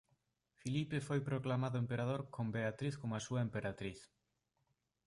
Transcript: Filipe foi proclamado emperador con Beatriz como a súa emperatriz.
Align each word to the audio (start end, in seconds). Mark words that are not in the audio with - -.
Filipe 0.57 0.99
foi 1.07 1.19
proclamado 1.29 1.81
emperador 1.83 2.21
con 2.35 2.45
Beatriz 2.55 2.95
como 3.01 3.13
a 3.15 3.23
súa 3.27 3.43
emperatriz. 3.47 3.99